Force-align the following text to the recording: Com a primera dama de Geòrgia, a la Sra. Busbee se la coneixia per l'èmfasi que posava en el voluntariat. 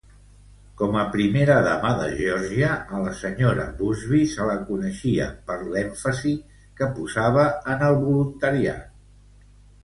Com 0.81 0.95
a 0.99 1.01
primera 1.15 1.57
dama 1.65 1.91
de 1.99 2.07
Geòrgia, 2.21 2.69
a 2.95 3.01
la 3.03 3.11
Sra. 3.19 3.65
Busbee 3.81 4.31
se 4.31 4.47
la 4.51 4.55
coneixia 4.71 5.29
per 5.51 5.59
l'èmfasi 5.75 6.33
que 6.81 6.89
posava 6.97 7.45
en 7.77 7.87
el 7.91 8.01
voluntariat. 8.01 8.91